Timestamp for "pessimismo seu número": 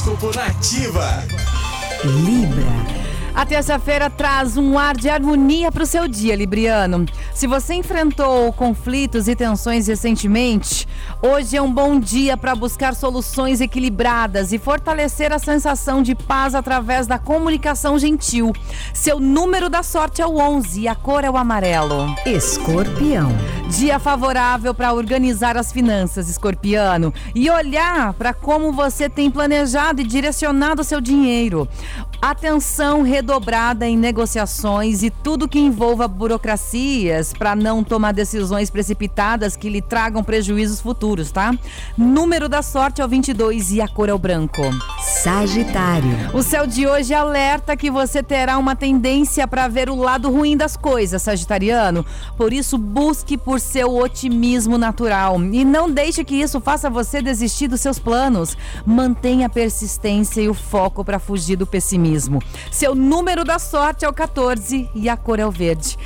61.66-63.42